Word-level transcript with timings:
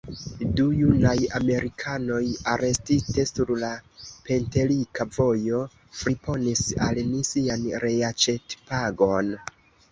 Du 0.59 0.63
junaj 0.75 1.17
Amerikanoj, 1.39 2.21
arestite 2.53 3.27
sur 3.33 3.53
la 3.65 3.71
Pentelika 4.31 5.07
vojo, 5.19 5.61
friponis 6.01 6.67
al 6.89 7.05
ni 7.13 7.25
sian 7.33 7.71
reaĉetpagon. 7.89 9.35